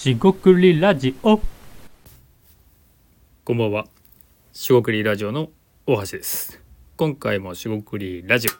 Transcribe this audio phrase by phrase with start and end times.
[0.00, 1.42] しごくりラジオ
[3.44, 3.84] こんばんは。
[4.50, 5.50] しごくりラジオの
[5.86, 6.62] 大橋です。
[6.96, 8.50] 今回もしごくりラジオ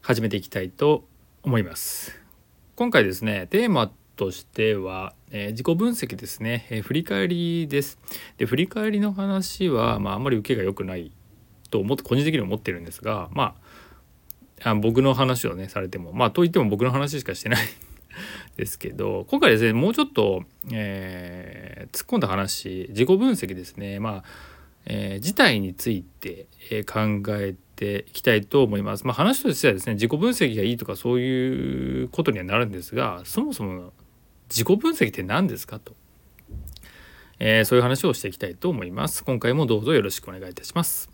[0.00, 1.08] 始めていきたいと
[1.42, 2.22] 思います。
[2.76, 7.98] 今回ですね、テーマとしては、えー自己分析ですね、えー振り返りです。
[8.38, 11.10] で、振り返りの話は、まあ、あんまり受けが良くない
[11.68, 13.56] と思って個人的に思ってるんですが、ま
[14.62, 17.66] あ、あ僕の話をねされてもまあといっても僕の話しかしてない
[18.56, 24.24] ですけど今回ですねもうちょっと、えー突っ込んだ話自己分析ですねまあ、
[24.86, 29.04] えー事態について、えー考えていきたいと思います。
[29.04, 33.92] まあ、話としてはですね自己分析がいいとかそういうことにはなるんですがそもそも
[34.48, 35.94] 自己分析って何ですかと、
[37.38, 39.24] えーそういう話をしていきたいと思います。
[39.24, 41.10] 今回もどうぞよろしくお願いいたします。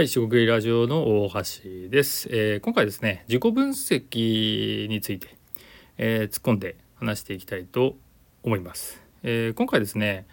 [0.00, 5.36] はい、四国ラジオの大橋です、えー今回ですね、自己分析について、
[5.98, 7.96] えー突っ込んで話していきたいと
[8.42, 9.02] 思います。
[9.22, 10.24] えー今回ですね、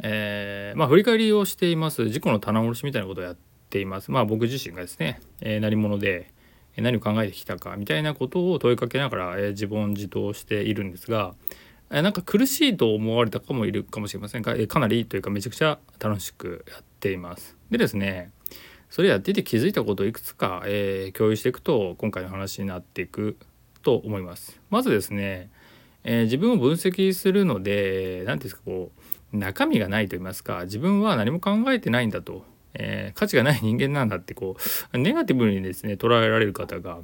[0.00, 3.36] えーまあ振り返りをしています自己の棚卸しみたいなことをやっ
[3.68, 4.10] ています。
[4.10, 6.32] まあ僕自身がですね、えー何者で
[6.76, 11.36] え何を考えてきたかみたいなことを問いかけながら、えー自問自答しているんですが、
[11.92, 17.56] えーなんか苦しいと思われた方もいるかもしれませんが、えーかなりというかめちゃくちゃ楽しくやっています。
[17.70, 18.32] でですね、
[18.90, 23.36] それやってて気づいたことをいくつか、えー共有していくと今回の話になっていく
[23.82, 24.60] と思います。
[24.68, 25.48] まずですね、
[26.04, 28.90] えー自分を分析するので何ていうんですかこ
[29.32, 34.56] う中身がないと言いますか自分は何も考えてないんだと、えー価値がない人間なんだってこ
[34.92, 36.98] うネガティブにですね捉えられる方が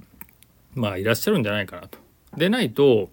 [0.74, 1.98] まあいらっしゃるんじゃないかなと。
[2.36, 3.10] でないと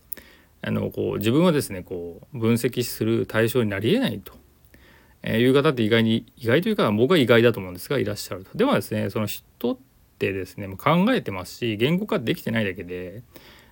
[0.63, 4.33] あのこう自分はですねこう分析する対象になりえないと。
[5.23, 8.57] えーいう方って意外に意外というか僕は意外だと思うんですがいらっしゃると。
[8.57, 9.77] ではですねその人っ
[10.19, 13.23] てですねもう考えてますし言語化できてないだけで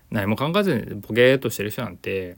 [0.10, 2.38] 何も考えずにボケーっとしてる人なんて、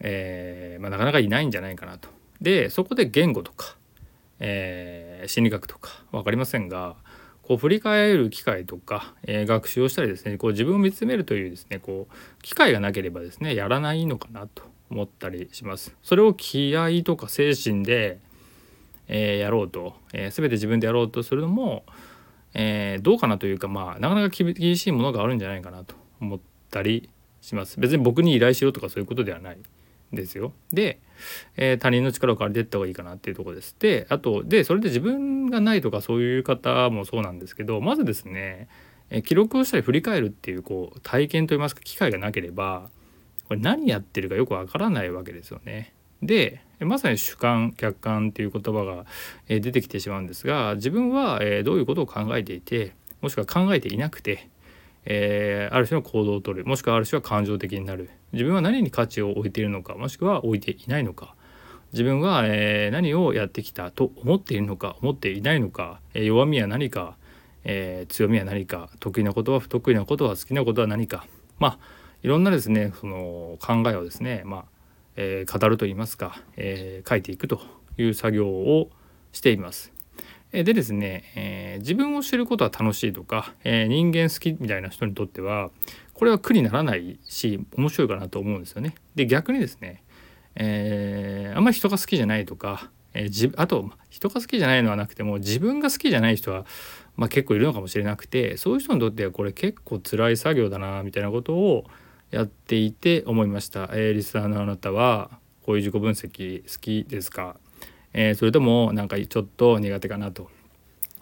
[0.00, 2.08] えーまあ、なかなかいないんじゃないかなと。
[2.40, 3.76] でそこで言語とか、
[4.40, 6.96] えー心理学とか分かりませんが
[7.42, 15.94] こう振り返る機会とか、えー学習をしたりですねこう自分を見つめるというですねこう機会がなければですねやらないのかなと思ったりします。
[16.02, 18.18] それを気合とか精神で、
[19.08, 21.84] えーやろうと、えー全て自分でやろうとするのも、
[22.54, 27.08] えーどうかなというかまあなかなか厳しいものがあるんじゃないかなと思ったり
[27.40, 27.78] します。
[27.80, 29.58] 別に僕に依頼しろとかそういうことではない
[30.12, 30.52] ですよ。
[30.72, 31.00] で、
[31.56, 33.76] えー他人の力を借りていった方がいいかなっていうとこです。
[33.78, 38.68] であとでそれで自分がないとかそういう方もそうなんですけどまずですね、
[39.10, 42.88] え記録をしたり振り返るっていうこう体験といいますか機会がなければ
[43.48, 45.92] これ何やってるかよくわからないわけですよね。
[46.24, 49.06] でまさに主観客観っていう言葉が
[49.48, 54.50] 出てきてしまうんですが自分はどういうことを考えていてもしくは考えていなくて、
[55.06, 58.10] えーある種の行動をとるもしくはある種は感情的になる。
[58.32, 61.34] 自分は何に価値を置いているのかもしくは置いていないのか。
[61.92, 67.16] 自分は、えー何をやってきたと思っているのか思っていないのか、え弱みは何か、
[67.64, 71.26] えー強みは何か得意なことは不得意なことは好きなことは何か。
[71.58, 71.78] まあ
[72.22, 74.64] いろんなですねその考えをですねまあ
[75.16, 77.60] えー語るといいますか、えー書いていくと
[77.98, 78.90] いう作業を
[79.32, 79.92] しています。
[80.52, 85.70] えでですね、えー自分を知ることは楽しいとか、え人間好きみたいな人にとっては
[86.12, 88.94] これは苦にならないし面白いかなと思うんですよね。
[89.14, 90.02] で逆にですね、
[90.54, 96.66] えあんまり人が好きじゃないとか、えーじあと人が好きじゃないのはなくても自分が好きじゃない人は、
[97.16, 101.84] まあ、結構いるのかもしれなくてそういう人にとってはこれ結構辛い作業だなみたいなことを
[102.34, 103.88] やっていて思いました。
[103.92, 105.30] えーリスナーのあなたは
[105.62, 107.56] こういう自己分析好きですか、
[108.12, 110.50] えーそれともなんかちょっと苦手かなと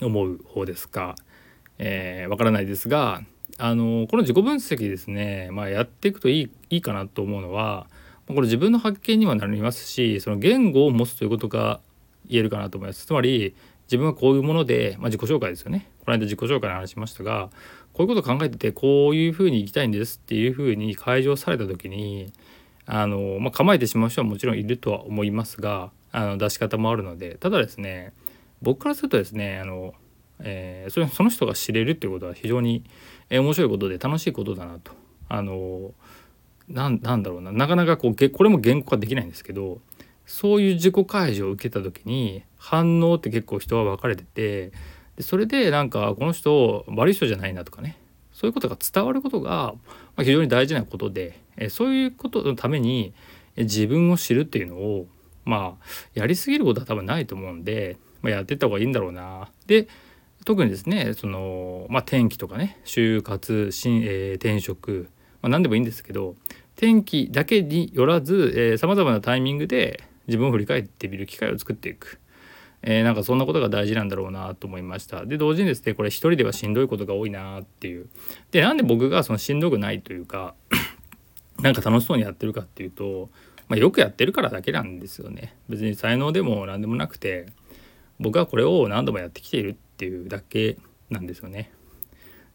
[0.00, 1.14] 思う方ですか、
[1.78, 3.22] えーからないですが
[3.58, 7.86] あのこの自己分析ですね、まあ、やっていくといいいいかなと思うのは
[8.26, 11.80] これ自分の発見にはなりますしその言語を持つということが
[12.28, 13.06] 言えるかなと思います。
[13.06, 13.54] つまり
[13.84, 15.88] 自分はこういうもので、まあ、自己紹介ですよね。
[16.04, 17.50] この間自己紹介の話しましたが
[17.92, 22.32] こういうこと考えててこういうふうに行きたいんですっていうふうに開示をされた時に
[22.86, 28.12] あの、まあ、構えてしまう人はもちろんいるとは思いますがあの出し方もあるのでただですね
[28.62, 29.94] 僕からするとですねあの、
[30.40, 32.84] えーそれその人が知れるっていうことは非常に、
[33.30, 34.92] 面白いことで楽しいことだなと。
[35.28, 35.92] あの
[36.68, 37.50] ななんだろうな。
[37.52, 39.80] なかなかこうこれも言語化できないんですけど
[40.26, 44.72] そういう自己開示を受けた時に反応って結構人は分かれてて
[45.16, 47.98] でそれでなんかこの人悪い人じゃないなとかね
[48.32, 49.74] そういうことが伝わることが
[50.18, 51.38] 非常に大事なことで
[51.70, 53.12] そういうことのために
[53.56, 55.06] 自分を知るっていうのを
[55.44, 55.84] まあ
[56.14, 59.48] やりすぎることは多分ないと思うんで、まあ、やってった方がいいんだろうな。
[59.66, 59.88] で
[60.44, 65.08] 特にですねその、まあ、天気とかね就活新、えー、転職、
[65.40, 66.34] まあ、何でもいいんですけど
[66.74, 70.02] 天気だけによらずさまざまなタイミングで
[70.32, 72.18] 自分を振り返ってみる機会を作っていく。
[72.84, 75.26] えー、なんかそんなことが大事なんだろうなと思いました。
[75.26, 78.08] で同時にですねこれ一人ではしんどいことが多いなっていう。
[78.50, 80.54] でなんで僕がそのしんどくないというか
[81.60, 83.28] なんか楽しそうにやってるかっていうと、
[83.68, 85.54] まあ、よくやってるからだけなんですよね。
[85.68, 87.46] 別に才能でも何でもなくて
[88.18, 90.76] 僕はこれを何度もやってきているっていうだけ
[91.10, 91.70] なんですよね。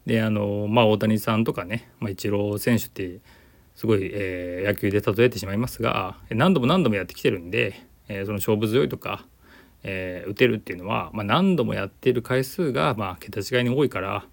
[0.04, 3.20] であのまあ大谷さんとかね、まあ、イチロー選手って
[3.78, 9.24] すごい、えー、野球で例えてしまいますが何度も何度もやってきてるんで、えー、その勝負強いとか
[9.82, 14.26] えー、打てるっていうのは、まあ、何度もやってる回数がまあ桁違いに多いから、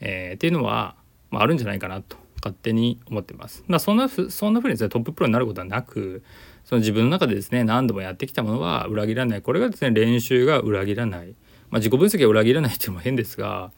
[0.00, 0.94] え、っていうのは、
[1.30, 3.64] まあ、あるんじゃないかなと勝手に思ってます。
[3.66, 6.22] まあ、そんなふそんなふうにですねトッププロになることはなく
[6.64, 11.34] その自分の中でですね何度もやってきたものは裏切らないこれがですね練習が裏切らない、
[11.70, 13.72] まあ、自己分析が裏切らないっていうのも変ですが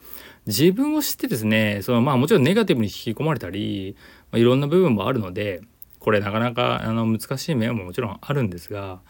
[0.47, 3.95] 自分を知ってですねそのまあもちろんネガティブに引き込まれたり、
[4.31, 5.61] まあ、いろんな部分もあるので
[5.99, 9.01] これなかなかあの難しい面ももちろんあるんですが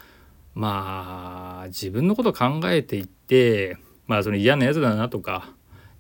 [0.54, 5.54] まあ自分のことを考えていってまあその嫌なやつだなとか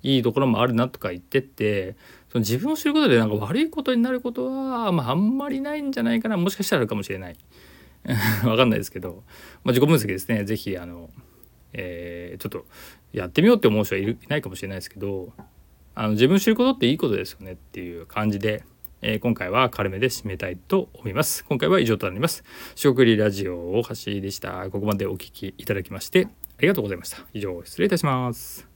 [0.03, 1.95] いいところもあるなとか言ってって
[2.31, 7.35] その自分を知ることでなんか悪いことになることは、まあ、あんまりないんじゃないかなもしかしたらあるかもしれない。
[8.45, 9.23] わかんないですけど、
[9.63, 10.43] まあ、自己分析ですね。
[10.43, 11.09] 是非あの、
[11.73, 12.65] えー、ちょっと
[13.13, 15.33] やってみようって思う人はいるいないかもしれないですけど
[15.95, 18.63] あの自分知ることっていいことですよねっていう感じで
[19.01, 21.43] えー、今回は軽めで締めたいと思います。
[21.45, 22.43] 今回は以上となります。
[22.75, 24.69] 食理ラジオ大橋でした。
[24.69, 26.27] ここまでお聴きいただきまして
[26.57, 27.17] ありがとうございました。
[27.33, 28.70] 以上失礼いたします。